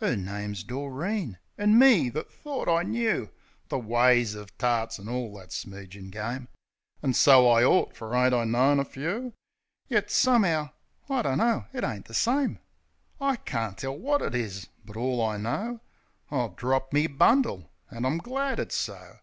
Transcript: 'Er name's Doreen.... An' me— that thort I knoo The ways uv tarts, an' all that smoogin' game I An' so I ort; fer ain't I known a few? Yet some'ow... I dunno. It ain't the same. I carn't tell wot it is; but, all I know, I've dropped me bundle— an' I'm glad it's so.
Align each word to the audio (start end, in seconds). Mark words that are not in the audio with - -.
'Er 0.00 0.16
name's 0.16 0.64
Doreen.... 0.64 1.36
An' 1.58 1.78
me— 1.78 2.08
that 2.14 2.32
thort 2.32 2.70
I 2.70 2.84
knoo 2.84 3.28
The 3.68 3.78
ways 3.78 4.34
uv 4.34 4.48
tarts, 4.56 4.98
an' 4.98 5.10
all 5.10 5.34
that 5.36 5.50
smoogin' 5.52 6.08
game 6.10 6.48
I 7.02 7.06
An' 7.08 7.12
so 7.12 7.46
I 7.50 7.62
ort; 7.62 7.94
fer 7.94 8.14
ain't 8.16 8.32
I 8.32 8.44
known 8.44 8.80
a 8.80 8.84
few? 8.86 9.34
Yet 9.88 10.10
some'ow... 10.10 10.72
I 11.10 11.20
dunno. 11.20 11.66
It 11.74 11.84
ain't 11.84 12.06
the 12.06 12.14
same. 12.14 12.60
I 13.20 13.36
carn't 13.36 13.76
tell 13.76 13.94
wot 13.98 14.22
it 14.22 14.34
is; 14.34 14.68
but, 14.86 14.96
all 14.96 15.22
I 15.22 15.36
know, 15.36 15.82
I've 16.30 16.56
dropped 16.56 16.94
me 16.94 17.06
bundle— 17.06 17.70
an' 17.90 18.06
I'm 18.06 18.16
glad 18.16 18.58
it's 18.58 18.76
so. 18.76 19.18